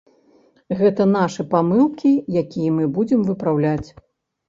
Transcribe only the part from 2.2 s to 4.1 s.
якія мы будзем выпраўляць.